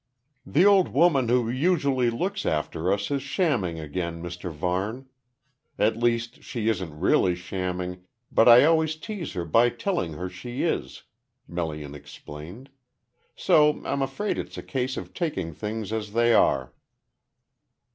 "The 0.47 0.65
old 0.65 0.87
woman 0.87 1.29
who 1.29 1.47
usually 1.47 2.09
looks 2.09 2.43
after 2.47 2.91
us 2.91 3.11
is 3.11 3.21
shamming 3.21 3.79
again, 3.79 4.19
Mr 4.19 4.49
Varne. 4.51 5.07
At 5.77 5.95
least, 5.95 6.41
she 6.41 6.69
isn't 6.69 6.99
really 6.99 7.35
shamming, 7.35 8.01
but 8.31 8.49
I 8.49 8.63
always 8.63 8.95
tease 8.95 9.33
her 9.33 9.45
by 9.45 9.69
telling 9.69 10.13
her 10.13 10.27
she 10.27 10.63
is," 10.63 11.03
Melian 11.47 11.93
explained. 11.93 12.71
"So 13.35 13.79
I'm 13.85 14.01
afraid 14.01 14.39
it's 14.39 14.57
a 14.57 14.63
case 14.63 14.97
of 14.97 15.13
taking 15.13 15.53
things 15.53 15.93
as 15.93 16.13
they 16.13 16.33
are." 16.33 16.73